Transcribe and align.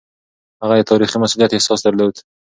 هغه 0.61 0.75
د 0.79 0.87
تاريخي 0.89 1.17
مسووليت 1.21 1.51
احساس 1.53 1.79
درلود. 1.85 2.15